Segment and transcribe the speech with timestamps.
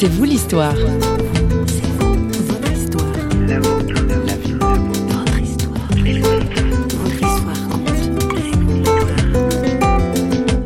[0.00, 0.76] C'est vous l'histoire.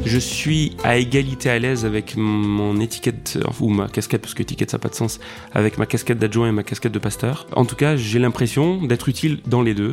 [0.05, 4.71] Je suis à égalité à l'aise avec mon étiquette, ou ma casquette, parce que étiquette
[4.71, 5.19] ça n'a pas de sens,
[5.55, 7.47] avec ma casquette d'adjoint et ma casquette de pasteur.
[7.57, 9.93] En tout cas, j'ai l'impression d'être utile dans les deux.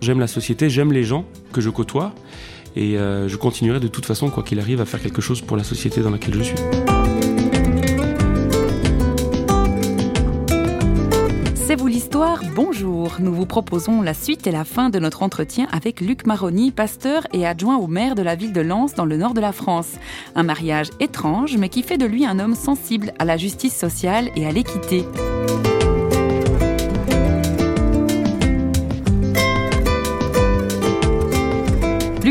[0.00, 2.14] J'aime la société, j'aime les gens que je côtoie,
[2.76, 5.56] et euh, je continuerai de toute façon, quoi qu'il arrive, à faire quelque chose pour
[5.56, 6.54] la société dans laquelle je suis.
[12.54, 13.16] Bonjour.
[13.20, 17.26] Nous vous proposons la suite et la fin de notre entretien avec Luc Maroni, pasteur
[17.32, 19.92] et adjoint au maire de la ville de Lens dans le nord de la France.
[20.34, 24.30] Un mariage étrange mais qui fait de lui un homme sensible à la justice sociale
[24.36, 25.04] et à l'équité.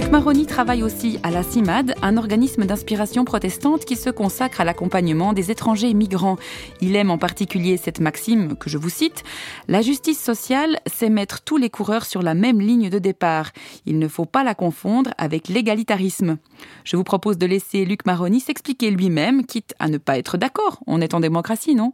[0.08, 4.64] Luc Maroni travaille aussi à la CIMAD, un organisme d'inspiration protestante qui se consacre à
[4.64, 6.38] l'accompagnement des étrangers migrants.
[6.80, 9.26] Il aime en particulier cette maxime que je vous cite
[9.68, 13.52] La justice sociale, c'est mettre tous les coureurs sur la même ligne de départ.
[13.86, 16.38] Il ne faut pas la confondre avec l'égalitarisme.
[16.86, 20.80] Je vous propose de laisser Luc Maroni s'expliquer lui-même, quitte à ne pas être d'accord.
[20.88, 21.92] On est en démocratie, non?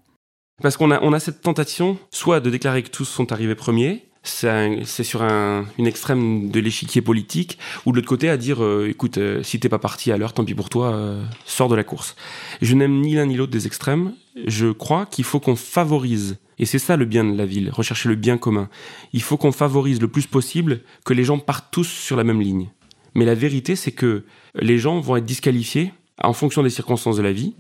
[0.62, 4.13] Parce qu'on a, on a cette tentation, soit de déclarer que tous sont arrivés premiers,
[4.24, 8.90] c'est sur un, une extrême de l'échiquier politique, ou de l'autre côté à dire, euh,
[8.90, 11.76] écoute, euh, si t'es pas parti à l'heure, tant pis pour toi, euh, sors de
[11.76, 12.16] la course.
[12.62, 14.14] Je n'aime ni l'un ni l'autre des extrêmes.
[14.48, 18.10] Je crois qu'il faut qu'on favorise, et c'est ça le bien de la ville, rechercher
[18.10, 18.70] le bien commun.
[19.12, 22.42] Il faut qu'on favorise le plus possible que les gens partent tous sur la même
[22.42, 22.70] ligne.
[23.16, 24.24] Mais la vérité, c'est que
[24.56, 27.54] les gens vont être disqualifiés en fonction des circonstances de la vie.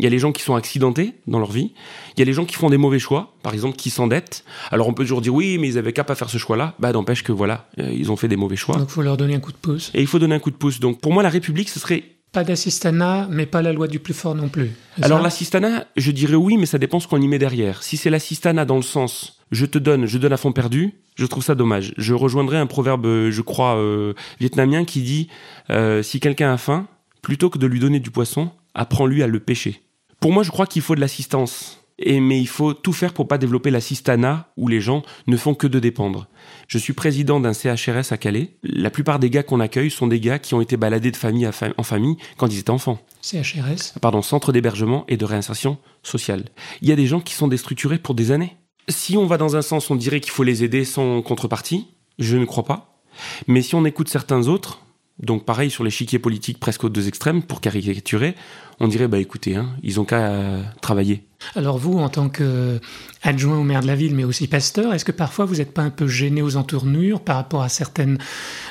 [0.00, 1.72] Il y a les gens qui sont accidentés dans leur vie.
[2.16, 4.44] Il y a les gens qui font des mauvais choix, par exemple, qui s'endettent.
[4.70, 6.74] Alors on peut toujours dire oui, mais ils avaient qu'à pas faire ce choix-là.
[6.78, 8.76] Bah n'empêche que voilà, euh, ils ont fait des mauvais choix.
[8.76, 9.90] Donc il faut leur donner un coup de pouce.
[9.94, 10.80] Et il faut donner un coup de pouce.
[10.80, 14.14] Donc pour moi, la République, ce serait pas d'assistanat, mais pas la loi du plus
[14.14, 14.70] fort non plus.
[15.02, 17.82] Alors l'assistanat, je dirais oui, mais ça dépend ce qu'on y met derrière.
[17.82, 21.26] Si c'est l'assistanat dans le sens je te donne, je donne à fond perdu, je
[21.26, 21.92] trouve ça dommage.
[21.96, 25.28] Je rejoindrai un proverbe, je crois, euh, vietnamien qui dit
[25.70, 26.86] euh, si quelqu'un a faim,
[27.22, 29.82] plutôt que de lui donner du poisson, apprends-lui à le pêcher.
[30.20, 31.78] Pour moi, je crois qu'il faut de l'assistance.
[31.98, 35.54] Et, mais il faut tout faire pour pas développer l'assistanat où les gens ne font
[35.54, 36.28] que de dépendre.
[36.66, 38.56] Je suis président d'un CHRS à Calais.
[38.62, 41.48] La plupart des gars qu'on accueille sont des gars qui ont été baladés de famille
[41.76, 42.98] en famille quand ils étaient enfants.
[43.22, 46.44] CHRS Pardon, Centre d'hébergement et de réinsertion sociale.
[46.80, 48.56] Il y a des gens qui sont déstructurés pour des années.
[48.88, 51.88] Si on va dans un sens, on dirait qu'il faut les aider sans contrepartie.
[52.18, 53.02] Je ne crois pas.
[53.46, 54.80] Mais si on écoute certains autres,
[55.22, 58.34] donc pareil sur l'échiquier politique presque aux deux extrêmes, pour caricaturer,
[58.80, 61.24] on dirait bah écoutez, hein, ils ont qu'à euh, travailler.
[61.54, 65.12] Alors vous, en tant qu'adjoint au maire de la ville, mais aussi pasteur, est-ce que
[65.12, 68.18] parfois vous n'êtes pas un peu gêné aux entournures par rapport à certaines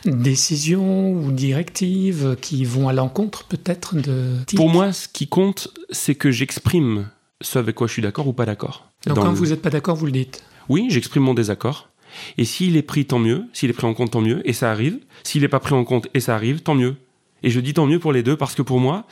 [0.05, 4.35] décisions ou directives qui vont à l'encontre peut-être de...
[4.55, 7.09] Pour moi, ce qui compte, c'est que j'exprime
[7.41, 8.89] ce avec quoi je suis d'accord ou pas d'accord.
[9.05, 10.43] Donc Dans quand le- vous n'êtes pas d'accord, vous le dites?
[10.67, 11.88] Oui, j'exprime mon désaccord.
[12.37, 13.45] Et s'il est pris, tant mieux.
[13.53, 14.41] S'il est pris en compte, tant mieux.
[14.47, 14.99] Et ça arrive.
[15.23, 16.95] S'il n'est pas pris en compte et ça arrive, tant mieux.
[17.43, 19.05] Et je dis tant mieux pour les deux parce que pour moi,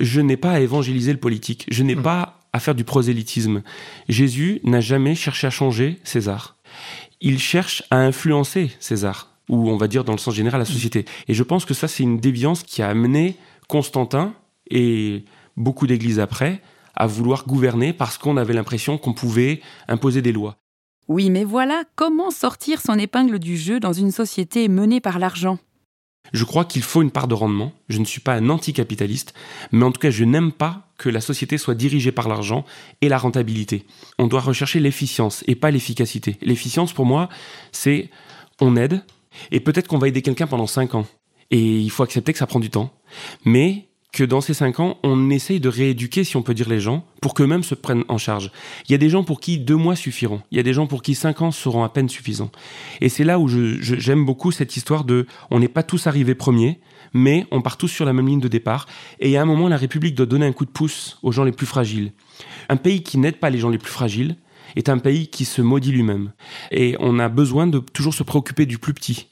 [0.00, 1.66] je n'ai pas à évangéliser le politique.
[1.70, 2.02] Je n'ai Mm.
[2.02, 3.62] pas à faire du prosélytisme.
[4.08, 6.56] Jésus n'a jamais cherché à changer César.
[7.20, 11.04] Il cherche à influencer César, ou on va dire dans le sens général la société.
[11.28, 13.36] Et je pense que ça, c'est une déviance qui a amené
[13.68, 14.34] Constantin
[14.70, 15.24] et
[15.56, 16.60] beaucoup d'églises après
[16.94, 20.56] à vouloir gouverner parce qu'on avait l'impression qu'on pouvait imposer des lois.
[21.08, 25.58] Oui, mais voilà, comment sortir son épingle du jeu dans une société menée par l'argent
[26.32, 27.72] Je crois qu'il faut une part de rendement.
[27.88, 29.34] Je ne suis pas un anticapitaliste,
[29.70, 32.64] mais en tout cas, je n'aime pas que la société soit dirigée par l'argent
[33.02, 33.84] et la rentabilité.
[34.18, 36.38] On doit rechercher l'efficience et pas l'efficacité.
[36.40, 37.28] L'efficience, pour moi,
[37.70, 38.08] c'est
[38.60, 39.02] on aide,
[39.50, 41.06] et peut-être qu'on va aider quelqu'un pendant 5 ans.
[41.50, 42.92] Et il faut accepter que ça prend du temps.
[43.44, 46.78] Mais que dans ces 5 ans, on essaye de rééduquer, si on peut dire, les
[46.78, 48.52] gens, pour qu'eux-mêmes se prennent en charge.
[48.88, 50.40] Il y a des gens pour qui deux mois suffiront.
[50.52, 52.52] Il y a des gens pour qui 5 ans seront à peine suffisants.
[53.00, 56.80] Et c'est là où j'aime beaucoup cette histoire de on n'est pas tous arrivés premiers,
[57.12, 58.86] mais on part tous sur la même ligne de départ.
[59.18, 61.52] Et à un moment, la République doit donner un coup de pouce aux gens les
[61.52, 62.12] plus fragiles.
[62.68, 64.36] Un pays qui n'aide pas les gens les plus fragiles
[64.76, 66.32] est un pays qui se maudit lui-même.
[66.70, 69.26] Et on a besoin de toujours se préoccuper du plus petit.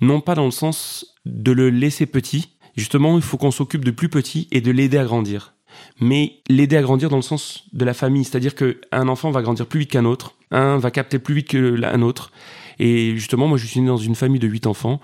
[0.00, 2.50] Non pas dans le sens de le laisser petit.
[2.76, 5.54] Justement, il faut qu'on s'occupe de plus petit et de l'aider à grandir.
[6.00, 9.66] Mais l'aider à grandir dans le sens de la famille, c'est-à-dire qu'un enfant va grandir
[9.66, 12.32] plus vite qu'un autre, un va capter plus vite qu'un autre.
[12.78, 15.00] Et justement, moi, je suis né dans une famille de huit enfants.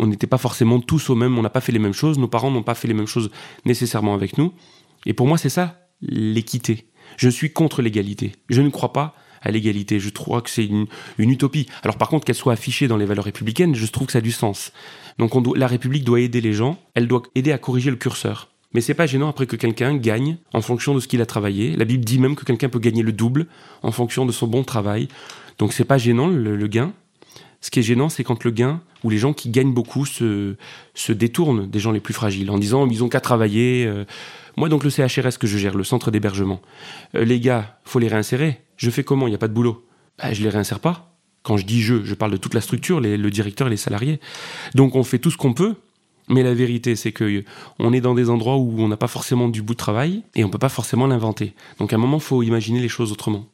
[0.00, 2.28] On n'était pas forcément tous au même, on n'a pas fait les mêmes choses, nos
[2.28, 3.30] parents n'ont pas fait les mêmes choses
[3.64, 4.52] nécessairement avec nous.
[5.06, 6.88] Et pour moi, c'est ça, l'équité.
[7.16, 8.32] Je suis contre l'égalité.
[8.48, 10.00] Je ne crois pas à l'égalité.
[10.00, 10.86] Je crois que c'est une,
[11.18, 11.66] utopie.
[11.82, 14.22] Alors par contre, qu'elle soit affichée dans les valeurs républicaines, je trouve que ça a
[14.22, 14.72] du sens.
[15.18, 18.48] Donc la République doit aider les gens, elle doit aider à corriger le curseur.
[18.74, 21.74] Mais c'est pas gênant après que quelqu'un gagne en fonction de ce qu'il a travaillé.
[21.76, 23.46] La Bible dit même que quelqu'un peut gagner le double
[23.82, 25.08] en fonction de son bon travail.
[25.58, 26.92] Donc c'est pas gênant le, gain.
[27.60, 30.56] Ce qui est gênant, c'est quand le gain ou les gens qui gagnent beaucoup se,
[31.08, 33.84] détournent des gens les plus fragiles en disant ils ont qu'à travailler.
[33.86, 34.04] Euh.
[34.56, 36.60] Moi donc le CHRS que je gère, le centre d'hébergement,
[37.14, 38.60] euh, les gars, faut les réinsérer.
[38.76, 39.26] Je fais comment?
[39.26, 39.84] Il n'y a pas de boulot.
[40.18, 41.14] Ben, je les réinsère pas.
[41.42, 44.20] Quand je dis je, je parle de toute la structure, le directeur et les salariés.
[44.74, 45.74] Donc on fait tout ce qu'on peut
[46.28, 47.42] mais la vérité, c'est que
[47.78, 50.44] on est dans des endroits où on n'a pas forcément du bout de travail et
[50.44, 51.54] on peut pas forcément l'inventer.
[51.78, 53.46] Donc à un moment, faut imaginer les choses autrement.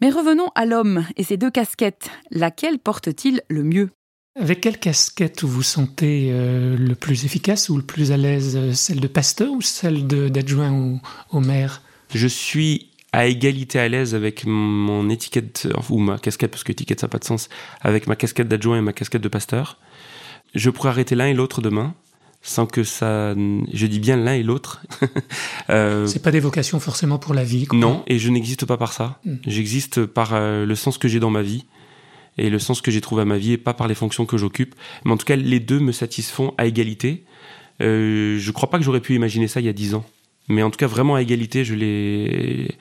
[0.00, 2.10] Mais revenons à l'homme et ses deux casquettes.
[2.30, 3.90] Laquelle porte-t-il le mieux?
[4.38, 8.72] Avec quelle casquette vous vous sentez euh, le plus efficace ou le plus à l'aise
[8.74, 10.98] Celle de pasteur ou celle d'adjoint au,
[11.30, 11.80] au maire?
[12.14, 17.00] Je suis à égalité à l'aise avec mon étiquette, ou ma casquette, parce que étiquette
[17.00, 17.48] ça n'a pas de sens,
[17.80, 19.78] avec ma casquette d'adjoint et ma casquette de pasteur.
[20.54, 21.94] Je pourrais arrêter l'un et l'autre demain
[22.46, 23.34] sans que ça.
[23.72, 24.82] Je dis bien l'un et l'autre.
[25.70, 27.66] euh, c'est pas des vocations forcément pour la vie.
[27.72, 29.18] Non, et je n'existe pas par ça.
[29.24, 29.36] Hmm.
[29.46, 31.64] J'existe par euh, le sens que j'ai dans ma vie
[32.38, 34.36] et le sens que j'ai trouvé à ma vie et pas par les fonctions que
[34.36, 34.74] j'occupe.
[35.04, 37.24] Mais en tout cas, les deux me satisfont à égalité.
[37.82, 40.04] Euh, je crois pas que j'aurais pu imaginer ça il y a dix ans.
[40.48, 42.76] Mais en tout cas, vraiment à égalité, je les,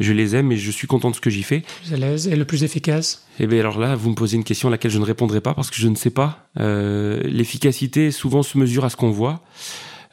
[0.00, 1.62] je les aime et je suis content de ce que j'y fais.
[1.82, 4.44] Plus à l'aise et le plus efficace Eh bien, alors là, vous me posez une
[4.44, 6.48] question à laquelle je ne répondrai pas parce que je ne sais pas.
[6.58, 9.42] Euh, l'efficacité souvent se mesure à ce qu'on voit.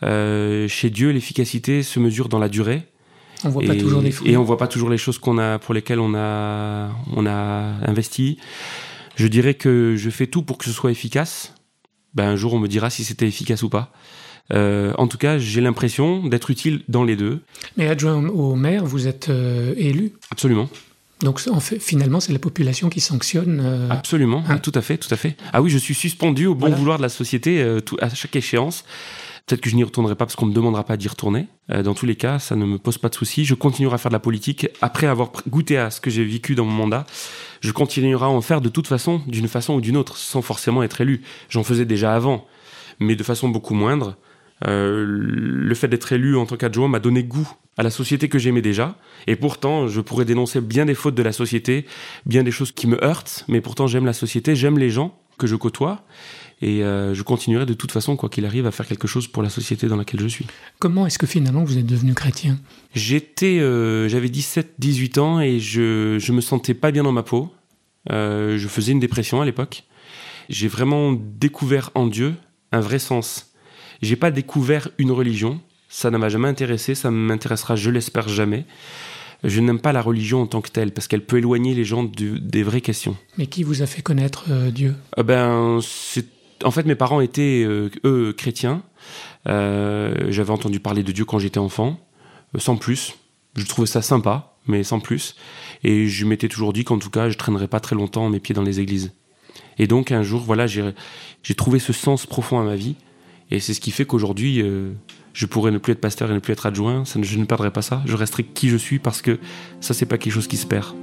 [0.04, 2.84] Euh, chez Dieu, l'efficacité se mesure dans la durée.
[3.44, 4.04] On voit pas toujours.
[4.26, 7.32] Et on voit pas toujours les choses qu'on a, pour lesquelles on a, on a
[7.88, 8.38] investi.
[9.16, 11.56] Je dirais que je fais tout pour que ce soit efficace.
[12.14, 13.92] Ben, un jour, on me dira si c'était efficace ou pas.
[14.54, 17.42] Euh, en tout cas, j'ai l'impression d'être utile dans les deux.
[17.78, 20.70] Mais adjoint au maire, vous êtes euh, élu Absolument.
[21.22, 23.62] Donc en fait, finalement, c'est la population qui sanctionne.
[23.64, 25.38] Euh, Absolument, hein tout à fait, tout à fait.
[25.54, 27.64] Ah oui, je suis suspendu au bon vouloir de la société
[28.00, 28.84] à chaque échéance.
[29.46, 31.48] Peut-être que je n'y retournerai pas parce qu'on ne me demandera pas d'y retourner.
[31.70, 33.44] dans tous les cas, ça ne me pose pas de soucis.
[33.46, 36.56] Je continuerai à faire de la politique après avoir goûté à ce que j'ai vécu
[36.56, 37.06] dans mon mandat.
[37.60, 40.82] Je continuerai à en faire de toute façon, d'une façon ou d'une autre, sans forcément
[40.84, 41.22] être élu.
[41.50, 42.48] J'en faisais déjà avant,
[43.00, 44.16] mais de façon beaucoup moindre.
[44.68, 48.40] Euh, le fait d'être élu en tant qu'adjoint m'a donné goût à la société que
[48.40, 48.96] j'aimais déjà.
[49.28, 51.86] Et pourtant, je pourrais dénoncer bien des fautes de la société,
[52.26, 55.48] bien des choses qui me heurtent, mais pourtant j'aime la société, j'aime les gens que
[55.48, 56.04] je côtoie.
[56.64, 59.42] Et euh, je continuerai de toute façon, quoi qu'il arrive, à faire quelque chose pour
[59.42, 60.46] la société dans laquelle je suis.
[60.78, 62.60] Comment est-ce que finalement vous êtes devenu chrétien?
[62.94, 67.52] J'étais, euh, j'avais 17-18 ans et je, je me sentais pas bien dans ma peau.
[68.08, 69.86] je faisais une dépression à l'époque.
[70.50, 72.36] J'ai vraiment découvert en Dieu
[72.72, 73.51] un vrai sens
[74.02, 75.60] j'ai pas découvert une religion.
[75.90, 76.96] Ça ne m'a jamais intéressé.
[76.96, 78.66] Ça ne m'intéressera, je l'espère, jamais.
[79.44, 82.04] Je n'aime pas la religion en tant que telle parce qu'elle peut éloigner les gens
[82.04, 83.18] des vraies questions.
[83.38, 84.96] Mais qui vous a fait connaître euh, Dieu?
[85.18, 85.80] Euh, Ben,
[86.64, 88.84] en fait, mes parents étaient euh, eux chrétiens.
[89.46, 92.00] J'avais entendu parler de Dieu quand j'étais enfant,
[92.58, 93.16] sans plus.
[93.56, 95.36] Je trouvais ça sympa, mais sans plus.
[95.84, 98.54] Et je m'étais toujours dit qu'en tout cas, je traînerais pas très longtemps mes pieds
[98.54, 99.12] dans les églises.
[99.80, 102.96] Et donc un jour, voilà, j'ai trouvé ce sens profond à ma vie.
[103.52, 104.94] Et c'est ce qui fait qu'aujourd'hui, euh,
[105.34, 107.04] je pourrais ne plus être pasteur et ne plus être adjoint.
[107.22, 108.02] Je ne perdrai pas ça.
[108.06, 109.40] Je resterai qui je suis parce que
[109.82, 110.96] ça, c'est pas quelque chose qui se perd.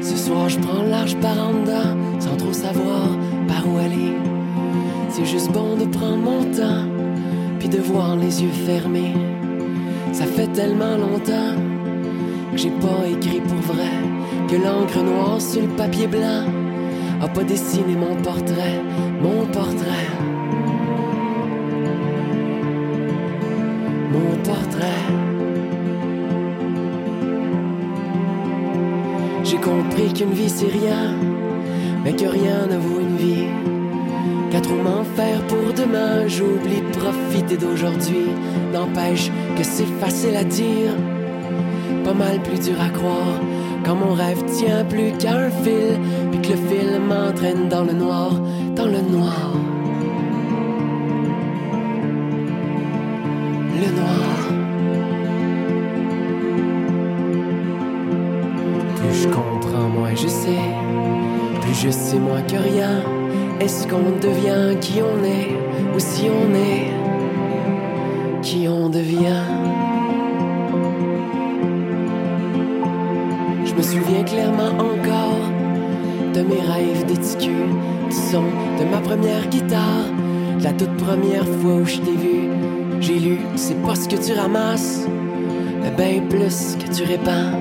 [0.00, 1.34] Ce soir, je prends large par
[2.20, 4.12] sans trop savoir par où aller.
[5.10, 6.86] C'est juste bon de prendre mon temps,
[7.58, 9.37] puis de voir les yeux fermés.
[10.18, 11.54] Ça fait tellement longtemps
[12.50, 13.88] que j'ai pas écrit pour vrai,
[14.48, 16.42] que l'encre noire sur le papier blanc
[17.20, 18.82] a pas dessiné mon portrait,
[19.22, 20.08] mon portrait.
[24.12, 25.04] Mon portrait.
[29.44, 31.14] J'ai compris qu'une vie c'est rien,
[32.02, 33.07] mais que rien ne vaut
[34.50, 38.28] Qu'à trop m'en faire pour demain, j'oublie profiter d'aujourd'hui.
[38.72, 40.92] N'empêche que c'est facile à dire,
[42.04, 43.40] pas mal plus dur à croire.
[43.84, 45.98] Quand mon rêve tient plus qu'à un fil,
[46.30, 48.32] puis que le fil m'entraîne dans le noir,
[48.74, 49.52] dans le noir.
[53.80, 54.27] Le noir.
[63.60, 65.56] Est-ce qu'on devient qui on est
[65.94, 66.92] ou si on est
[68.40, 69.42] qui on devient?
[73.64, 75.42] Je me souviens clairement encore
[76.34, 77.50] de mes rêves d'éticu,
[78.08, 78.44] du son
[78.78, 80.06] de ma première guitare,
[80.62, 82.48] la toute première fois où je t'ai vu.
[83.00, 85.04] J'ai lu, c'est pas ce que tu ramasses.
[85.82, 87.58] le bien plus que tu répands.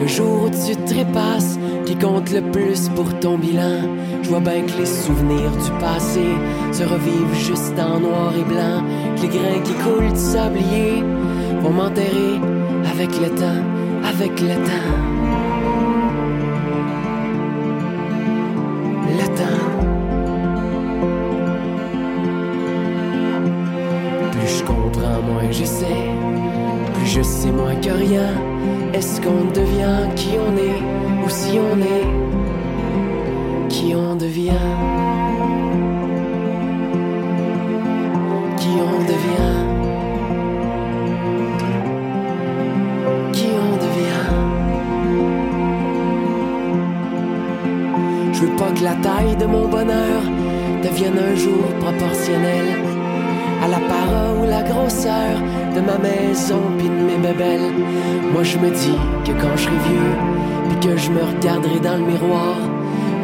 [0.00, 3.80] Le jour où tu trépasses, qui compte le plus pour ton bilan.
[4.22, 6.26] Je vois bien que les souvenirs du passé
[6.72, 8.82] se revivent juste en noir et blanc.
[9.16, 11.02] Que les grains qui coulent du sablier
[11.60, 12.40] vont m'enterrer
[12.90, 13.62] avec le temps,
[14.04, 14.92] avec le temps.
[19.08, 19.62] Le temps.
[24.32, 25.86] Plus je comprends, moins je sais.
[25.86, 26.11] Plus
[27.14, 28.30] je sais moins que rien.
[28.94, 30.80] Est-ce qu'on devient qui on est
[31.22, 32.06] ou si on est
[33.68, 34.70] qui on devient?
[38.60, 39.58] Qui on devient?
[43.34, 44.28] Qui on devient?
[48.32, 50.22] Je veux pas que la taille de mon bonheur
[50.82, 52.72] devienne un jour proportionnelle
[53.62, 55.32] à la parole ou la grosseur
[55.74, 57.70] de ma maison pis de mes bébelles.
[58.32, 60.12] Moi je me dis que quand je serai vieux,
[60.68, 62.56] puis que je me regarderai dans le miroir,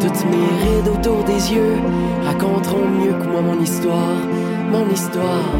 [0.00, 1.76] toutes mes rides autour des yeux
[2.24, 4.20] raconteront mieux que moi mon histoire,
[4.70, 5.50] mon histoire.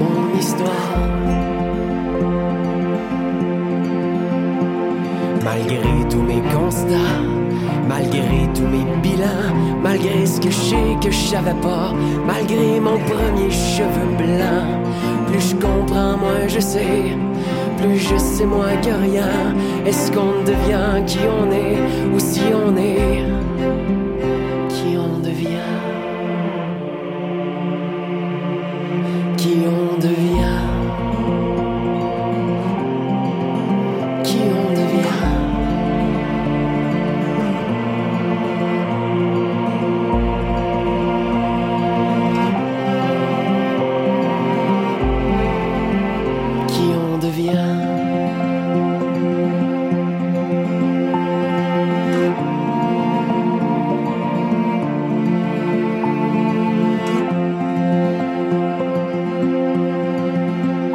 [0.00, 0.98] Mon histoire.
[5.44, 7.39] Malgré tous mes constats,
[7.90, 9.50] malgré tous mes bilans,
[9.82, 11.92] malgré ce que je sais que je savais pas,
[12.24, 14.62] malgré mon premier cheveu blanc,
[15.26, 17.16] plus je comprends, moins je sais,
[17.78, 19.34] plus je sais moins que rien.
[19.84, 23.99] Est-ce qu'on devient qui on est ou si on est?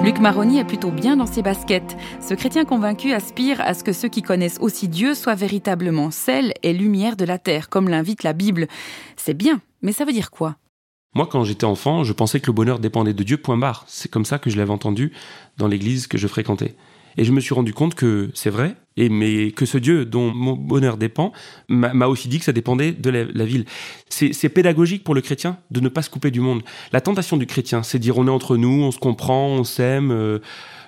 [0.05, 1.97] Luc Maroni est plutôt bien dans ses baskets.
[2.21, 6.53] Ce chrétien convaincu aspire à ce que ceux qui connaissent aussi Dieu soient véritablement sel
[6.61, 8.67] et lumière de la terre, comme l'invite la Bible.
[9.17, 10.57] C'est bien, mais ça veut dire quoi?
[11.15, 13.83] Moi, quand j'étais enfant, je pensais que le bonheur dépendait de Dieu, point barre.
[13.87, 15.11] C'est comme ça que je l'avais entendu
[15.57, 16.75] dans l'église que je fréquentais.
[17.17, 20.33] Et je me suis rendu compte que c'est vrai, et mais que ce Dieu dont
[20.33, 21.31] mon bonheur dépend
[21.67, 23.65] m'a aussi dit que ça dépendait de la, la ville.
[24.09, 26.61] C'est pédagogique pour le chrétien de ne pas se couper du monde.
[26.91, 30.11] La tentation du chrétien, c'est dire on est entre nous, on se comprend, on s'aime,
[30.11, 30.39] euh,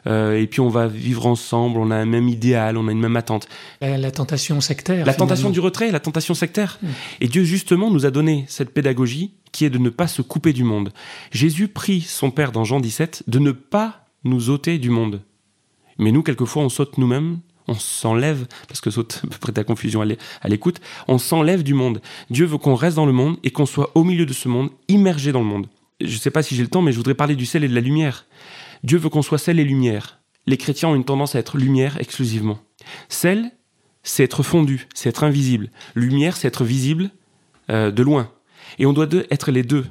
[0.07, 2.99] euh, et puis on va vivre ensemble, on a un même idéal, on a une
[2.99, 3.47] même attente.
[3.81, 5.05] La, la tentation sectaire.
[5.05, 6.79] La tentation du retrait, la tentation sectaire.
[6.81, 6.87] Mm.
[7.21, 10.53] Et Dieu justement nous a donné cette pédagogie qui est de ne pas se couper
[10.53, 10.91] du monde.
[11.31, 15.21] Jésus prie son Père dans Jean 17 de ne pas nous ôter du monde.
[15.97, 19.63] Mais nous, quelquefois, on saute nous-mêmes, on s'enlève, parce que saute à peu près ta
[19.63, 22.01] confusion à l'é- à l'écoute, on s'enlève du monde.
[22.29, 24.69] Dieu veut qu'on reste dans le monde et qu'on soit au milieu de ce monde,
[24.87, 25.67] immergé dans le monde.
[25.99, 27.67] Je ne sais pas si j'ai le temps, mais je voudrais parler du sel et
[27.67, 28.25] de la lumière.
[28.83, 30.19] Dieu veut qu'on soit sel et lumière.
[30.45, 32.59] Les chrétiens ont une tendance à être lumière exclusivement.
[33.09, 33.51] Sel,
[34.03, 35.71] c'est être fondu, c'est être invisible.
[35.95, 37.09] Lumière, c'est être visible
[37.69, 38.29] euh, de loin.
[38.79, 39.85] Et on doit être les deux.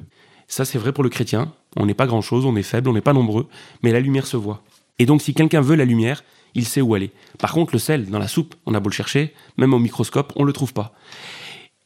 [0.47, 1.53] Ça, c'est vrai pour le chrétien.
[1.75, 3.47] On n'est pas grand-chose, on est faible, on n'est pas nombreux,
[3.83, 4.63] mais la lumière se voit.
[4.99, 6.23] Et donc, si quelqu'un veut la lumière,
[6.55, 7.11] il sait où aller.
[7.39, 10.33] Par contre, le sel, dans la soupe, on a beau le chercher, même au microscope,
[10.35, 10.93] on le trouve pas.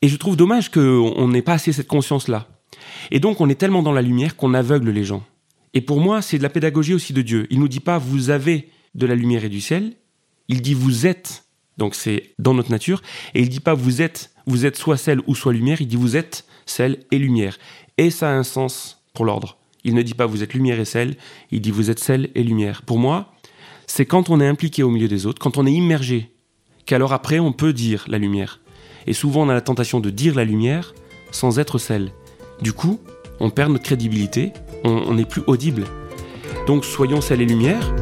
[0.01, 2.47] Et je trouve dommage qu'on n'ait pas assez cette conscience-là.
[3.11, 5.23] Et donc, on est tellement dans la lumière qu'on aveugle les gens.
[5.73, 7.47] Et pour moi, c'est de la pédagogie aussi de Dieu.
[7.49, 9.93] Il nous dit pas vous avez de la lumière et du ciel.
[10.47, 11.45] Il dit vous êtes.
[11.77, 13.01] Donc c'est dans notre nature.
[13.33, 15.81] Et il dit pas vous êtes, vous êtes soit sel ou soit lumière.
[15.81, 17.57] Il dit vous êtes sel et lumière.
[17.97, 19.57] Et ça a un sens pour l'ordre.
[19.83, 21.15] Il ne dit pas vous êtes lumière et sel.
[21.51, 22.81] Il dit vous êtes sel et lumière.
[22.83, 23.33] Pour moi,
[23.87, 26.31] c'est quand on est impliqué au milieu des autres, quand on est immergé,
[26.85, 28.59] qu'alors après on peut dire la lumière.
[29.07, 30.93] Et souvent on a la tentation de dire la lumière
[31.31, 32.11] sans être sel.
[32.61, 32.99] Du coup,
[33.39, 35.85] on perd notre crédibilité, on n'est plus audible.
[36.67, 37.93] Donc soyons sel et lumière.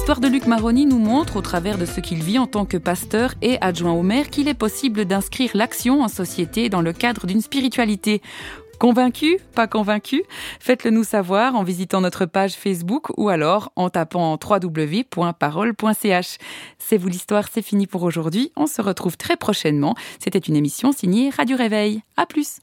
[0.00, 2.78] L'histoire de Luc Maroni nous montre, au travers de ce qu'il vit en tant que
[2.78, 7.26] pasteur et adjoint au maire, qu'il est possible d'inscrire l'action en société dans le cadre
[7.26, 8.22] d'une spiritualité.
[8.78, 9.38] Convaincu?
[9.54, 10.22] Pas convaincu?
[10.58, 16.38] Faites-le nous savoir en visitant notre page Facebook ou alors en tapant www.parole.ch.
[16.78, 18.52] C'est vous l'histoire, c'est fini pour aujourd'hui.
[18.56, 19.94] On se retrouve très prochainement.
[20.18, 22.02] C'était une émission signée Radio Réveil.
[22.16, 22.60] À plus